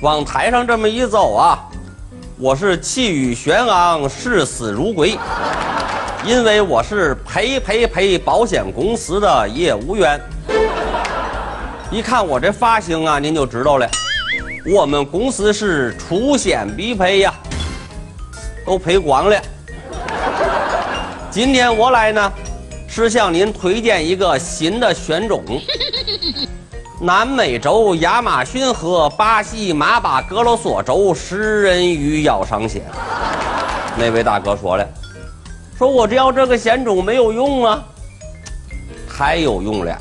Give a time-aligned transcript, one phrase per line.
[0.00, 1.58] 往台上这么一走啊，
[2.38, 5.18] 我是气宇轩昂，视死如归，
[6.24, 10.18] 因为我是赔赔赔保险公司的业务员。
[11.90, 13.86] 一看我这发型啊，您就知道了，
[14.74, 17.34] 我们公司是出险必赔呀，
[18.64, 19.36] 都赔光了。
[21.30, 22.32] 今天我来呢，
[22.88, 25.44] 是向您推荐一个新的选种。
[27.02, 32.82] 南美洲亚马逊河巴西马巴格罗索州食人鱼咬伤险。
[33.96, 34.86] 那位大哥说了，
[35.78, 37.82] 说我只要这个险种没有用啊，
[39.08, 39.96] 太有用了。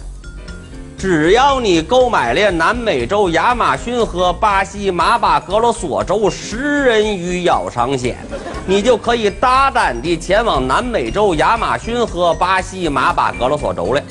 [0.97, 8.17] 只要你购买了南美洲亚马逊河巴西马巴格罗索州食人鱼咬伤险，
[8.65, 14.01] 你就可以大胆地前往南美洲亚马逊河巴西马巴格罗索州了。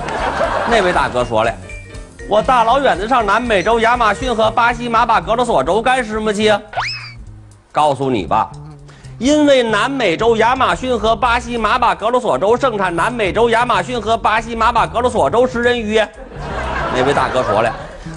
[0.70, 1.52] 那位大哥说了。
[2.32, 6.50] 我大老远的上南美洲亚马逊和巴西马巴格罗索州干什么去？
[7.70, 8.50] 告诉你吧，
[9.18, 16.02] 因为南美洲亚马逊和巴西马巴格罗索州盛产南美洲亚马逊和巴西马巴格罗索州食人鱼。
[16.94, 17.70] 那位大哥说了，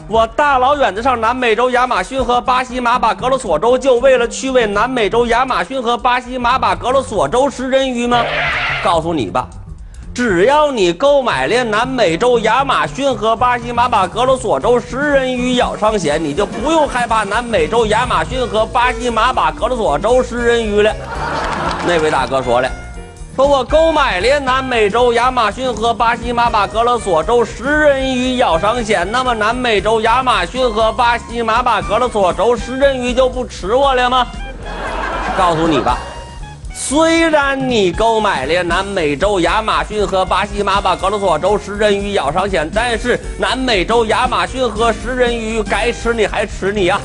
[0.07, 8.23] 我大老远的上南美洲亚马逊和巴西马巴格罗索州，就为了去喂南美洲亚马逊和巴西马巴格罗索州食人鱼吗？
[8.81, 9.45] 告诉你吧。
[10.15, 20.89] 只要你购买了南美洲亚马逊和巴西马巴格罗索州食人鱼咬伤险，你就不用害怕南美洲亚马逊和巴西马巴格罗索州食人鱼了。
[21.85, 22.71] 那位大哥说了，
[23.35, 34.25] 说我购买了南美洲亚马逊和巴西马巴格罗索州食人鱼咬伤险，那么南美洲亚马逊和巴西马巴格罗索州食人鱼就不吃我了吗？
[35.37, 35.97] 告诉你吧。
[36.77, 46.99] 虽然你购买了南美洲亚马逊和巴西马巴格罗索州食人鱼咬伤险，但是南美洲亚马逊和食人鱼该吃你还吃你呀。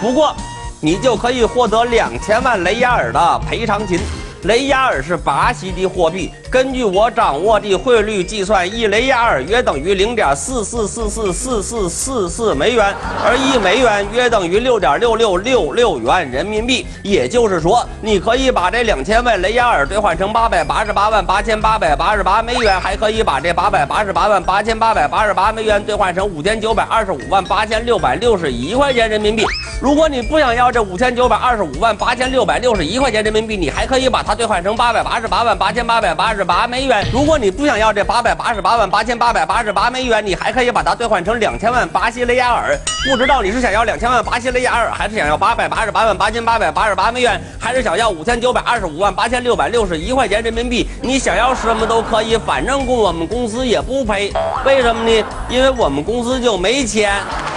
[0.00, 0.34] 不过，
[0.80, 4.00] 你就可以获得两千万雷亚尔的赔偿金。
[4.42, 12.94] 雷亚尔是巴西的货币，根据我掌握的汇率计算，一雷亚尔约等于零点四四四四四四四四美元，
[13.24, 16.86] 而一美元约等于六点六六六六元人民币。
[17.02, 29.44] 也就是说，你可以把这两千万雷亚尔兑换成八百八十八万八千八百八十八美元，还可以把这八百八十八万八千八百八十八美元兑换成五千九百二十五万八千六百六十一块钱人民币。
[29.80, 34.36] 如果你不想要这五千九百二十五万八千六百六十一块钱人民币，你还可以把它。
[34.36, 37.06] 兑换成八百八十八万八千八百八十八美元。
[37.12, 42.78] 如果你不想要这八百八十八万八千八百八十八美元，你还可以把它兑换成两千万巴西雷亚尔。
[43.10, 50.88] 不知道你是想要两千万巴西雷亚尔，还是想要八百八十八万八千八百八十八美元，还是想要五千九百二十五万八千六百六十一块钱人民币？
[51.00, 54.32] 你想要什么都可以，反正我们公司也不赔。
[54.64, 55.26] 为什么呢？
[55.48, 57.14] 因为我们公司就没钱。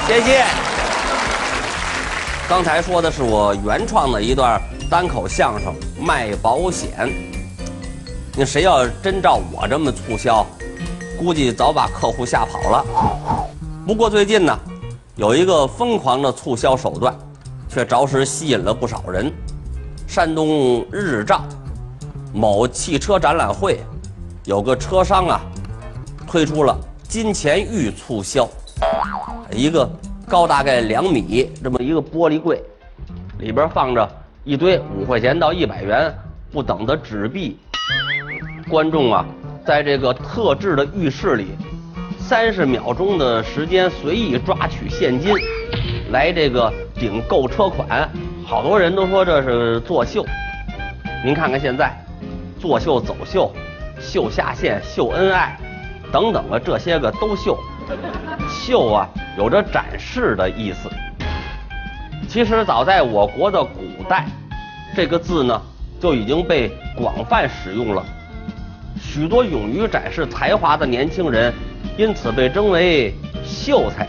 [0.08, 0.44] 谢谢。
[2.48, 4.60] 刚才说的是我原创的一段。
[4.90, 6.90] 单口相声卖保险，
[8.40, 10.46] 那谁要真照我这么促销，
[11.18, 12.86] 估计早把客户吓跑了。
[13.84, 14.56] 不过最近呢，
[15.16, 17.18] 有一个疯狂的促销手段，
[17.68, 19.34] 却着实吸引了不少人。
[20.06, 21.42] 山东日照
[22.32, 23.80] 某汽车展览会，
[24.46, 25.42] 有个车商啊，
[26.28, 26.78] 推出了
[27.10, 28.48] 金钱玉促销，
[29.52, 29.90] 一个
[30.28, 32.64] 高大概两米这么一个玻璃柜，
[33.40, 34.08] 里边放着。
[34.44, 36.14] 一堆五块钱到一百元
[36.54, 37.60] 不等的纸币，
[38.70, 39.26] 观众啊，
[39.66, 41.48] 在这个特制的浴室里，
[42.20, 45.34] 三十秒钟的时间随意抓取现金，
[46.12, 48.10] 来这个顶购车款。
[48.46, 50.26] 好多人都说这是作秀，
[51.24, 51.98] 您看看现在，
[52.60, 53.54] 作秀走秀，
[54.02, 55.58] 秀下线，秀恩爱，
[56.12, 57.58] 等等啊，这些个都秀。
[58.50, 59.08] 秀啊，
[59.38, 60.90] 有着展示的意思。
[62.28, 64.26] 其实早在我国的古代，
[64.94, 65.62] 这个字呢
[66.02, 68.06] 就已经被广泛使用了。
[69.00, 71.54] 许多勇于展示才华的年轻人，
[71.98, 73.14] 因此被称为
[73.44, 74.08] 秀才。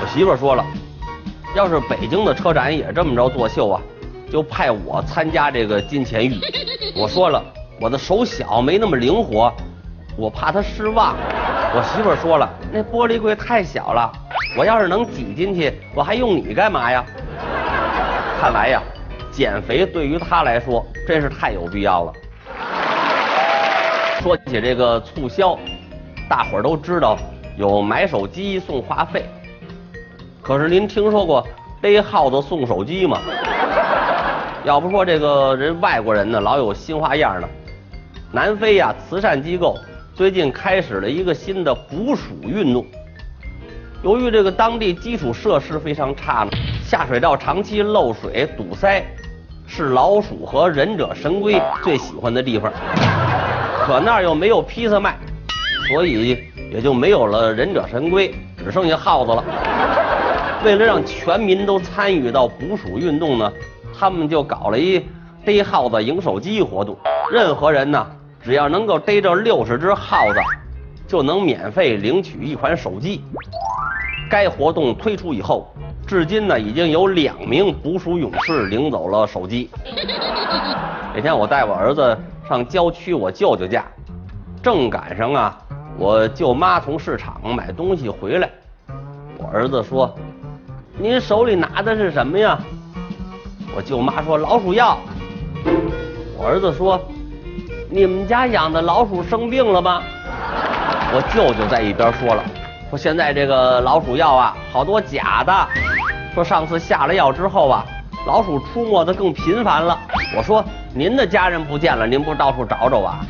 [0.00, 0.64] 我媳妇说了，
[1.56, 3.80] 要是北京的车展也这么着作秀啊，
[4.30, 6.38] 就派我参加这个金钱玉。
[6.96, 7.42] 我说了，
[7.80, 9.52] 我的手小，没那么灵活，
[10.16, 11.16] 我怕他失望。
[11.74, 14.10] 我媳妇说了，那玻璃柜太小了。
[14.56, 17.04] 我要是能挤进去，我还用你干嘛呀？
[18.40, 18.80] 看来呀，
[19.30, 22.12] 减肥对于他来说真是太有必要了。
[24.20, 25.56] 说起这个促销，
[26.28, 27.16] 大伙儿都知道
[27.56, 29.24] 有买手机送话费，
[30.42, 31.46] 可是您听说过
[31.80, 33.20] 背耗子送手机吗？
[34.64, 37.48] 要不说这个人外国人呢，老有新花样呢。
[38.32, 39.78] 南非呀，慈善机构
[40.14, 42.84] 最近开始了一个新的捕鼠运动。
[44.02, 46.50] 由于这个当地基础设施非常差呢，
[46.84, 49.02] 下水道长期漏水堵塞，
[49.66, 52.72] 是老鼠和忍者神龟最喜欢的地方。
[53.88, 55.16] 可那儿又没有披萨卖，
[55.88, 59.42] 所以也就没有了忍者神龟，只剩下耗子了。
[60.62, 63.50] 为了让全民都参与到捕鼠运动呢，
[63.98, 65.02] 他们就搞了一
[65.42, 66.94] 逮耗子赢手机活动。
[67.32, 68.06] 任何人呢，
[68.42, 70.40] 只要能够逮着六十只耗子，
[71.06, 73.24] 就能免费领取一款手机。
[74.30, 75.74] 该活动推出以后，
[76.06, 79.70] 至今呢已经有两名捕鼠勇士领走了手机。
[81.16, 82.16] 那天我带我儿子
[82.48, 83.84] 上郊区我舅舅家，
[84.62, 85.58] 正赶上啊，
[85.98, 88.48] 我舅妈从市场买东西回来，
[89.36, 90.14] 我儿子说。
[90.96, 92.58] 您手里拿的是什么呀？
[93.76, 94.96] 我舅妈说老鼠药。
[96.38, 96.98] 我儿子说，
[97.90, 100.02] 你们家养的老鼠生病了吗？
[101.12, 102.42] 我舅舅在一边说了，
[102.88, 105.68] 说现在这个老鼠药啊，好多假的。
[106.34, 107.84] 说上次下了药之后啊，
[108.26, 109.98] 老鼠出没的更频繁了。
[110.34, 110.64] 我说
[110.94, 113.20] 您的家人不见了，您不到处找找啊？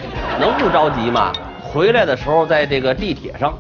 [0.41, 1.33] 能不着急吗？
[1.63, 3.53] 回来的时候在这个地铁上，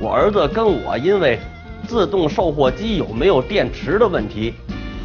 [0.00, 1.38] 我儿子跟我因为。
[1.86, 4.54] 自动售货机有没有电池的问题，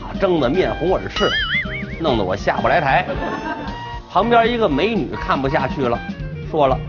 [0.01, 1.29] 啊，争得面红耳赤，
[1.99, 3.05] 弄得我下不来台。
[4.09, 5.99] 旁边一个美女看不下去了，
[6.49, 6.79] 说了：“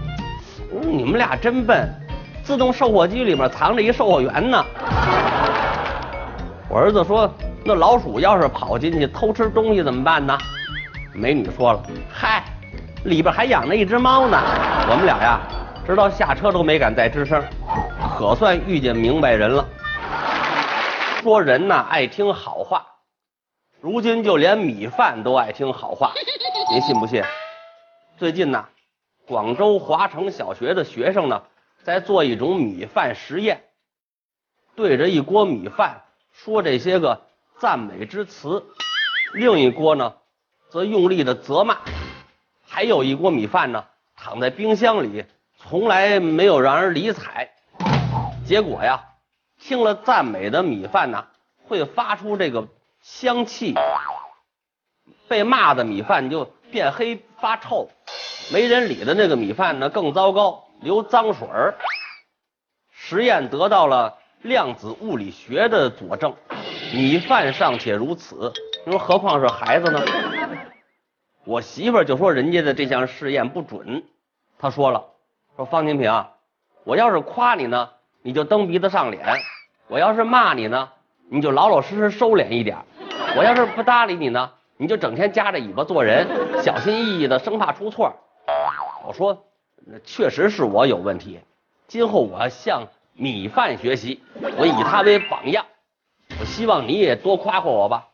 [0.81, 1.93] 你们俩真笨，
[2.45, 4.65] 自动售货机里面藏着一售货员呢。”
[6.71, 7.29] 我儿子说
[7.67, 10.39] ：“那老鼠要是跑进去偷吃东西怎么办呢？”
[11.13, 12.45] 美女说了：“嗨，
[13.05, 14.39] 里边还养着一只猫呢。”
[14.89, 15.41] 我们俩呀，
[15.87, 17.43] 直到下车都没敢再吱声，
[18.17, 19.67] 可算遇见明白人了。
[21.21, 22.87] 说人呐爱听好话，
[23.81, 26.13] 如今就连米饭都爱听好话，
[26.73, 27.23] 您信不信？
[28.17, 28.65] 最近呢，
[29.27, 31.43] 广州华城小学的学生呢
[31.83, 33.65] 在做一种米饭实验，
[34.77, 36.03] 对着一锅米饭
[36.33, 37.21] 说这些个
[37.59, 38.65] 赞美之词，
[39.35, 40.15] 另一锅呢
[40.71, 41.79] 则用力的责骂，
[42.67, 43.85] 还有一锅米饭呢
[44.17, 45.25] 躺在冰箱里，
[45.59, 47.51] 从来没有让人理睬，
[48.47, 49.05] 结果呀。
[49.63, 51.27] 听了赞美的米饭呢，
[51.69, 52.67] 会发出这个
[53.03, 53.75] 香气；
[55.29, 57.91] 被骂的米饭就变黑发臭；
[58.51, 61.75] 没人理的那个米饭呢更糟糕，流脏水儿。
[62.91, 66.35] 实验得到了量子物理学的佐证，
[66.95, 68.51] 米饭尚且如此，
[68.85, 70.01] 你说何况是孩子呢？
[71.45, 74.05] 我媳妇儿就说人家的这项试验不准，
[74.59, 75.05] 她说了，
[75.57, 76.25] 说方清平，
[76.85, 77.91] 我要是夸你呢。
[78.23, 79.25] 你就蹬鼻子上脸，
[79.89, 80.91] 我要是骂你呢，
[81.31, 82.77] 你就老老实实收敛一点；
[83.35, 88.15] 我要是不搭理你呢，你就整天夹着尾巴做人，小心翼翼的，生怕出错。
[89.07, 89.47] 我说，
[90.05, 91.41] 确实是我有问题，
[91.89, 94.23] 今后我要向米饭学习，
[94.59, 95.65] 我以他为榜样。
[96.39, 98.09] 我希望你也多夸夸我吧。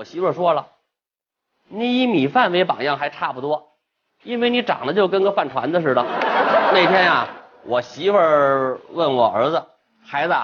[0.00, 0.68] 我媳妇说了，
[1.68, 3.76] 你以米饭为榜样还差不多，
[4.22, 6.02] 因为你长得就跟个饭团子似的。
[6.02, 7.28] 那天呀。
[7.64, 9.66] 我媳妇儿问我儿子
[10.02, 10.34] ：“孩子，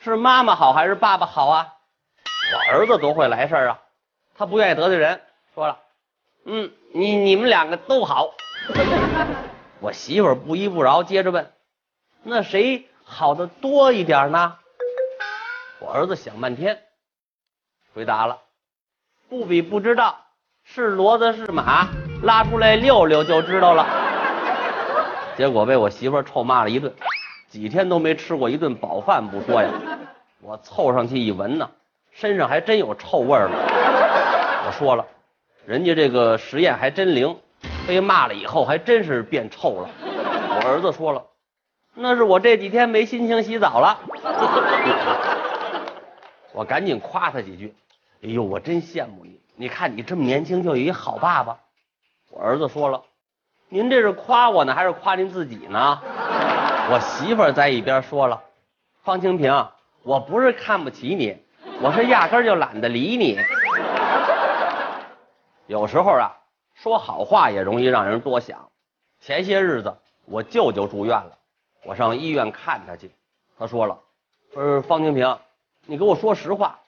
[0.00, 1.72] 是妈妈好还是爸爸好啊？”
[2.52, 3.80] 我儿子多会来事儿啊，
[4.34, 5.22] 他不愿意得罪人，
[5.54, 5.80] 说了
[6.44, 8.34] ：“嗯，你你们两个都好。
[9.80, 11.50] ”我媳妇儿不依不饶，接着问
[12.22, 14.58] ：“那谁好的多一点呢？”
[15.80, 16.82] 我儿子想半天，
[17.94, 18.42] 回答了
[19.28, 20.16] ：“不比不知道，
[20.64, 21.88] 是骡子是马，
[22.22, 23.86] 拉出来溜溜就知道了。
[25.36, 26.92] ”结果被我媳妇臭骂了一顿，
[27.48, 29.68] 几天都没吃过一顿饱饭不说呀，
[30.40, 31.68] 我凑上去一闻呢，
[32.12, 33.56] 身上还真有臭味儿了。
[34.66, 35.04] 我说了，
[35.66, 37.36] 人家这个实验还真灵，
[37.86, 39.88] 被骂了以后还真是变臭了。
[40.06, 41.24] 我儿子说了，
[41.94, 43.98] 那是我这几天没心情洗澡了。
[46.52, 47.74] 我赶紧夸他几句，
[48.24, 51.58] 哎呦，我真羡慕你，你看你这么年轻就有一好爸爸。
[52.30, 53.02] 我儿子说了。
[53.68, 56.00] 您这是夸我呢，还是夸您自己呢？
[56.90, 58.42] 我媳妇儿在一边说了
[59.04, 59.68] ：“方清平，
[60.04, 61.36] 我不是看不起你，
[61.82, 63.38] 我是压根就懒得理你。
[65.66, 66.34] 有时候啊，
[66.72, 68.70] 说好话也容易让人多想。
[69.20, 71.36] 前些日子我舅舅住院了，
[71.84, 73.10] 我上医院看他去，
[73.58, 73.98] 他说了：
[74.54, 75.38] 说方清平，
[75.84, 76.78] 你给我说实话，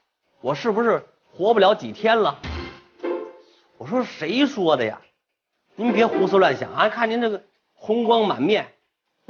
[0.40, 1.05] 我是不是
[1.37, 2.38] 活不了几天了？
[3.76, 5.02] 我说谁说的呀？”
[5.76, 6.88] 您别胡思乱想啊！
[6.88, 7.43] 看您这个
[7.75, 8.66] 红光满面，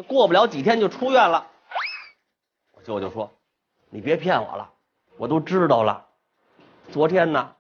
[0.07, 1.49] 过不了几天就出院了。
[2.75, 3.37] 我舅舅说
[3.91, 4.71] ：“你别骗我了，
[5.17, 6.07] 我都知道了。
[6.93, 7.53] 昨天呢，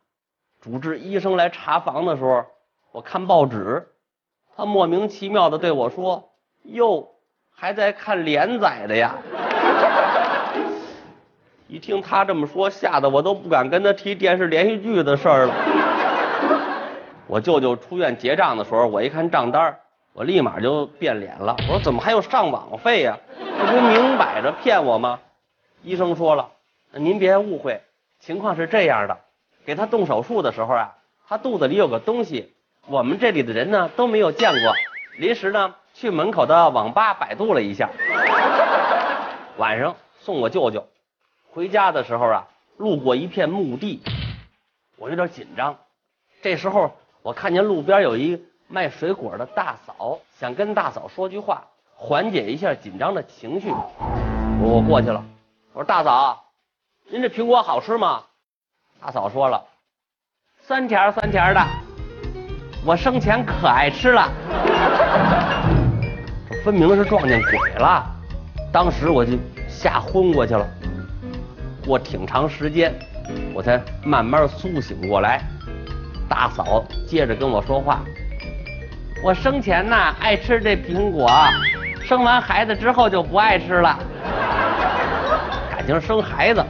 [0.60, 2.46] 主治医生来查房的时候，
[2.92, 3.88] 我看报纸，
[4.54, 6.30] 他莫名其妙的对我说
[6.62, 7.16] ：‘哟，
[7.50, 9.16] 还在看连载的呀？’
[11.68, 15.54] 一听他这么说，吓得我都不敢跟他提电视连续剧的事儿了。
[17.26, 19.76] 我舅舅出院结账的时候，我一看账单
[20.12, 21.56] 我立马就变脸了。
[21.68, 23.18] 我说怎么还有上网费呀？
[23.58, 25.18] 这不明摆着骗我吗？
[25.82, 26.48] 医生说了，
[26.92, 27.80] 您别误会，
[28.20, 29.18] 情况是这样的，
[29.64, 30.94] 给他动手术的时候啊，
[31.28, 32.54] 他肚子里有个东西，
[32.86, 34.72] 我们这里的人呢都没有见过。
[35.18, 37.90] 临时呢去门口的网吧百度了一下，
[39.56, 40.86] 晚上送我舅舅
[41.56, 42.46] 回家的时候啊，
[42.76, 44.02] 路过一片墓地，
[44.98, 45.74] 我有点紧张。
[46.42, 53.70] 这时候我看见路边有一卖水果的大嫂，想跟大嫂说句话，缓解一下紧张的情绪。
[54.60, 55.24] 我过去了，
[55.72, 56.44] 我说大嫂，
[57.08, 58.24] 您这苹果好吃吗？
[59.00, 59.64] 大嫂说了，
[60.60, 61.66] 酸甜酸甜的，
[62.84, 64.30] 我生前可爱吃了。
[66.50, 68.04] 这分明是撞见鬼了，
[68.70, 70.68] 当时我就吓昏过去了。
[71.86, 72.92] 过挺长时间，
[73.54, 75.40] 我才慢慢苏醒过来。
[76.28, 78.00] 大嫂接着跟我说话
[79.22, 81.30] ：“我生前呐爱吃这苹果，
[82.04, 83.96] 生完孩子之后就不爱吃了。
[85.70, 86.64] 感情生孩子。”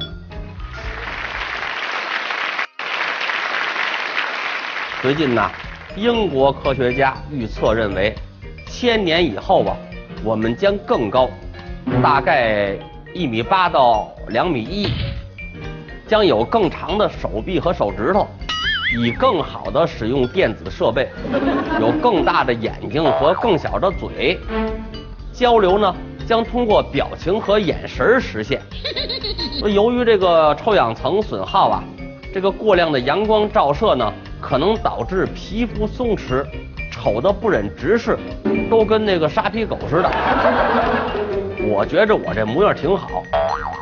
[5.00, 5.50] 最近呐，
[5.96, 8.14] 英国科学家预测认为，
[8.66, 9.74] 千年以后吧，
[10.22, 11.30] 我们将更高，
[12.02, 12.76] 大概
[13.14, 14.88] 一米八到两米一。
[16.06, 18.28] 将有更长的手臂和手指头，
[18.96, 21.08] 以更好的使用电子设备，
[21.80, 24.38] 有更大的眼睛和更小的嘴，
[25.32, 25.92] 交流呢
[26.24, 28.62] 将通过表情和眼神实现。
[29.64, 31.82] 由于这个臭氧层损耗啊，
[32.32, 36.46] 这个过量的阳光照射呢，可能导致皮肤松弛，
[36.92, 38.16] 丑的不忍直视，
[38.70, 41.25] 都跟那个沙皮狗似的。
[41.64, 43.22] 我觉着我这模样挺好。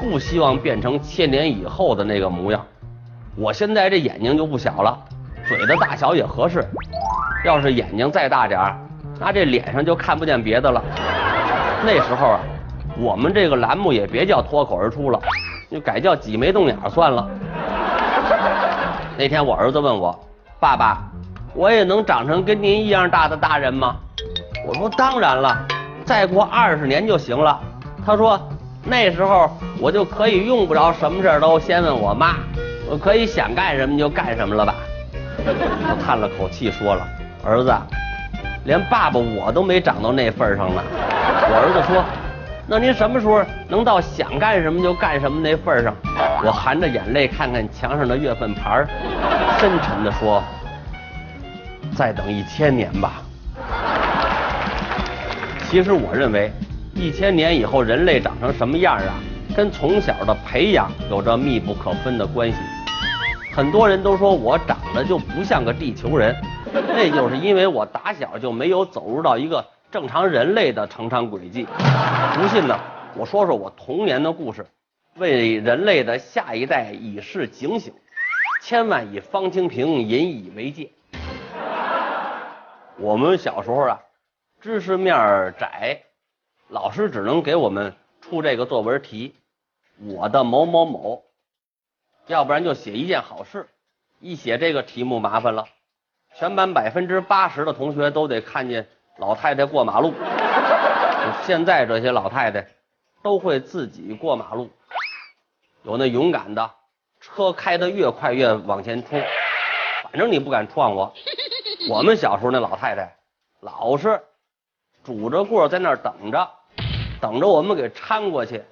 [0.00, 2.64] 不希望变成千年以后的那个模样。
[3.36, 4.98] 我现在这眼睛就不小了，
[5.46, 6.64] 嘴的大小也合适。
[7.44, 8.76] 要是眼睛再大点儿，
[9.18, 10.82] 那这脸上就看不见别的了。
[11.84, 12.40] 那时候啊，
[12.98, 15.20] 我们这个栏目也别叫脱口而出了，
[15.70, 17.28] 就改叫挤眉瞪眼算了。
[19.16, 20.18] 那天我儿子问我
[20.58, 20.98] ：“爸爸，
[21.54, 23.96] 我也能长成跟您一样大的大人吗？”
[24.66, 25.66] 我说：“当然了，
[26.04, 27.60] 再过二十年就行了。”
[28.04, 28.40] 他说。
[28.86, 32.34] 那时候我就可以用不着什么事儿都先问我妈，
[32.86, 34.74] 我可以想干什么就干什么了吧？
[35.38, 37.08] 我叹了口气说了
[37.42, 37.74] ：“儿子，
[38.64, 42.04] 连爸爸我都没长到那份上呢。”我儿子说
[42.68, 45.94] ：“那您什么时候能到想干什么就干什么那份上？”
[46.44, 48.84] 我含着眼泪看看墙上的月份牌，
[49.58, 50.44] 深沉地说
[51.96, 53.22] ：“再等一千年吧。”
[55.74, 56.52] 其实我认为。
[56.94, 59.18] 一千年以后，人类长成什么样啊？
[59.56, 62.56] 跟从小的培养有着密不可分的关系。
[63.52, 66.32] 很多人都说我长得就不像个地球人，
[66.72, 71.66] 那就是因为我打小就没有走入到一个正常人类的成长轨迹。
[72.36, 72.78] 不信呢，
[73.16, 74.64] 我说说我童年的故事，
[75.16, 77.92] 为人类的下一代以示警醒，
[78.62, 80.88] 千万以方清平引以为戒。
[82.96, 83.98] 我们小时候啊，
[84.64, 86.04] 知识面窄。
[86.68, 89.34] 老师只能给我们出这个作文题，
[89.98, 91.22] 我的某某某，
[92.28, 93.68] 要不然就写一件好事。
[94.20, 95.66] 一写这个题目麻烦了，
[96.34, 100.14] 全班百分之八十的同学都得看见老太太过马路。
[101.42, 102.66] 现在这些老太太
[103.22, 104.70] 都会自己过马路，
[105.82, 106.70] 有那勇敢的，
[107.20, 109.22] 车开得越快越往前冲，
[110.04, 111.12] 反正你不敢撞我。
[111.90, 113.14] 我们小时候那老太太
[113.60, 114.22] 老是
[115.04, 116.50] 拄着棍在那儿等着。
[117.20, 118.62] 等着我们给搀过去，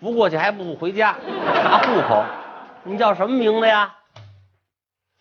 [0.00, 1.16] 扶过去还不回家
[1.54, 2.24] 查户口。
[2.82, 3.94] 你叫什么名字呀？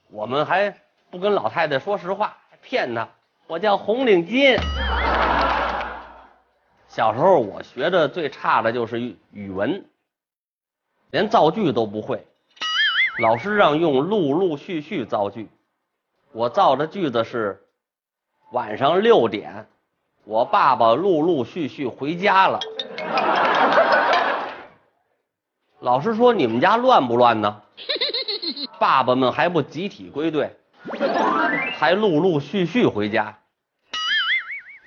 [0.09, 0.75] 我们还
[1.11, 3.07] 不跟老太太说实话，还骗她。
[3.47, 4.59] 我叫红领巾。
[6.87, 8.99] 小时候我学的最差的就是
[9.31, 9.85] 语文，
[11.11, 12.25] 连造句都不会。
[13.19, 15.47] 老师让用陆陆续续造句，
[16.31, 17.63] 我造的句子是
[18.51, 19.67] 晚上六点。
[20.29, 22.59] 我爸爸陆陆续续回家了。
[25.81, 27.63] 老师说：“你们家乱不乱呢？”
[28.77, 30.55] 爸爸们还不集体归队，
[31.79, 33.39] 还陆陆续续回家。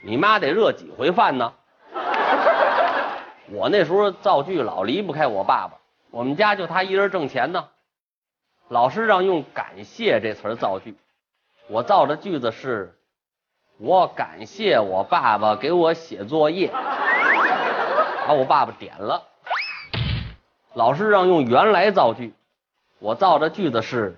[0.04, 1.52] 你妈得热几回饭呢？
[3.50, 5.78] 我那时候造句老离不开我爸爸，
[6.12, 7.68] 我们家就他一人挣钱呢。
[8.68, 10.94] 老师让用“感谢”这词造句，
[11.66, 12.96] 我造的句子是。
[13.84, 16.70] 我感谢我爸爸给我写作业，
[18.24, 19.20] 把我爸爸点了。
[20.74, 22.32] 老师让用原来造句，
[23.00, 24.16] 我造的句子是：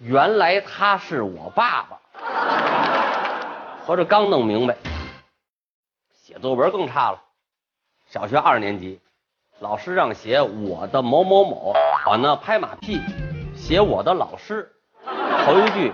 [0.00, 2.00] 原来他是我爸爸。
[3.86, 4.74] 合着刚弄明白，
[6.12, 7.22] 写作文更差了。
[8.08, 8.98] 小学二年级，
[9.60, 11.72] 老师让写我的某某某，
[12.10, 13.00] 我呢拍马屁，
[13.54, 14.72] 写我的老师。
[15.44, 15.92] 头一句，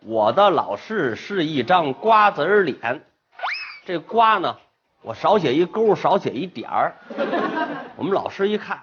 [0.00, 3.02] 我的老师是一张瓜子脸，
[3.84, 4.56] 这瓜呢，
[5.02, 6.94] 我少写一勾，少写一点儿。
[7.96, 8.80] 我们老师一看，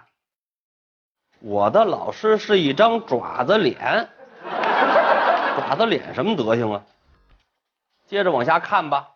[1.39, 4.09] 我的老师是一张爪子脸，
[5.55, 6.83] 爪子脸什么德行啊？
[8.07, 9.09] 接着往下看吧。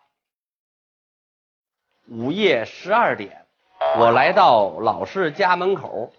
[2.06, 3.44] 午夜十二点，
[3.98, 6.10] 我来到老师家门口。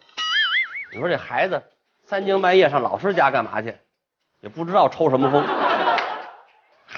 [0.91, 1.63] 你说这孩子
[2.05, 3.75] 三更半夜上老师家干嘛去？
[4.41, 5.43] 也不知道抽什么风。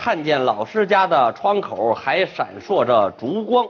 [0.04, 3.68] 看见老师家的窗口还闪烁着烛光。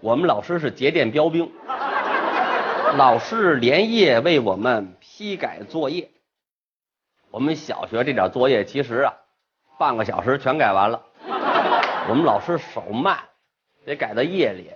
[0.00, 1.50] 我们老师是节电标兵。
[2.98, 6.10] 老师连夜为我们批改作业。
[7.30, 9.14] 我们小学这点作业其实啊。
[9.78, 11.00] 半个小时全改完了，
[12.10, 13.16] 我们老师手慢，
[13.86, 14.70] 得改到夜里。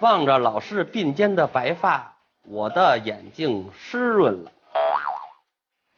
[0.00, 4.50] 望着老师鬓间的白发，我的眼睛湿润了。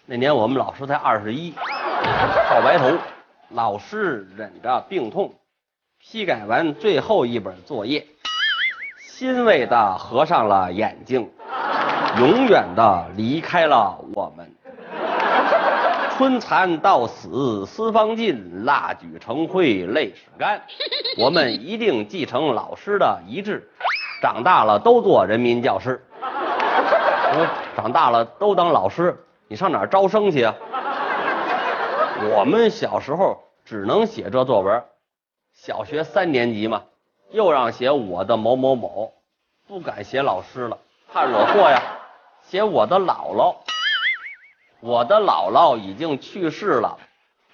[0.05, 1.55] 那年我们老师才二十一，
[2.49, 2.97] 少白头。
[3.51, 5.33] 老师忍着病痛，
[6.01, 8.05] 批改完最后一本作业，
[8.99, 11.31] 欣慰的合上了眼睛，
[12.19, 14.53] 永远的离开了我们。
[16.17, 20.61] 春蚕到死丝方尽，蜡炬成灰泪始干。
[21.19, 23.71] 我们一定继承老师的遗志，
[24.21, 26.05] 长大了都做人民教师。
[26.21, 27.47] 我
[27.77, 30.55] 长大了都当老师，你上哪儿招生去啊？
[32.23, 34.85] 我们小时候只能写这作文，
[35.53, 36.85] 小学三年级嘛，
[37.31, 39.13] 又让写我的某某某，
[39.67, 40.79] 不敢写老师了，
[41.13, 41.83] 怕惹祸呀，
[42.43, 43.57] 写我的姥姥。
[44.81, 46.99] 我的姥姥已经去世了，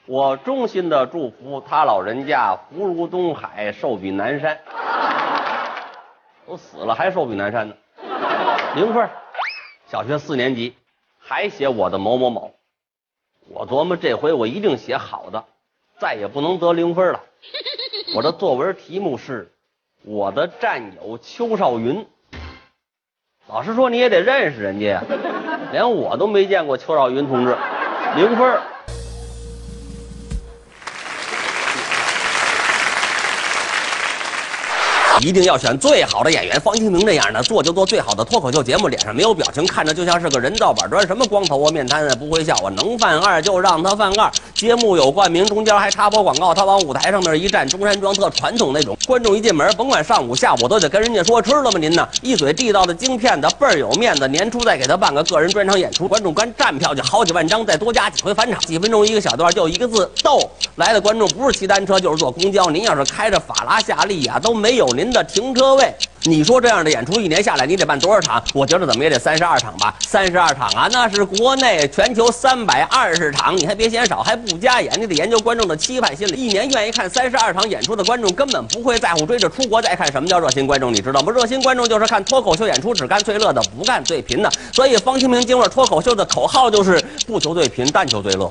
[0.06, 4.58] 我衷心的祝福他老人家福如东海，寿比南山。
[6.46, 7.74] 都死了还寿比南山呢？
[8.76, 9.08] 零分。
[9.86, 10.74] 小学四年级
[11.18, 12.54] 还写我的某某某，
[13.54, 15.44] 我琢磨这回我一定写好的，
[16.00, 17.20] 再也不能得零分了。
[18.16, 19.52] 我的作文题目是
[20.04, 22.06] 我的战友邱少云。
[23.46, 25.04] 老师说你也得认识人家呀。
[25.70, 27.56] 连我都没见过邱少云同志，
[28.16, 28.60] 零分。
[35.22, 44.28] 一定要选最好的演员，方清平这样的，做就做最好的脱口秀节目，脸上没有表情，看着就像是个人造板砖，什么光头啊、面瘫啊，不会笑啊，能犯二就让他犯二。
[44.62, 51.80] 节目有冠名，中间还插播广告，他往舞台上面一站，中山装特传统那种，观众一进门，甭管上午下午，都得跟人家说吃了吗？
[51.80, 52.08] 您呢？
[52.22, 54.28] 一嘴地道的京片子，倍儿有面子。
[54.28, 60.38] 年初再给他办个个人专场演出，观众干站票就好几万张，再多加几回返场，几分钟一个小段，就一个字逗。
[60.76, 65.92] 来的观众不是骑单车就是坐公交，您要是开着法拉夏利呀，都没有您的停车位。
[66.24, 68.42] 你说这样的演出一年下来，你得办多少场？
[68.54, 69.92] 我觉得怎么也得三十二场吧。
[70.00, 76.32] 三十二场啊，那是国内全球三百二十场，你还别嫌少，还不加演，你得研究观众的期盼心理。
[76.32, 80.10] 一年愿意看三十二场演出的观众，根本不会在乎追着出国再看。
[80.12, 80.92] 什么叫热心观众？
[80.92, 81.32] 你知道吗？
[81.32, 84.50] 热心观众就是看脱口秀演出只干最乐的，不干最贫的。
[84.72, 88.48] 所以方清平京味脱口秀的口号就是不求最贫，但求最乐。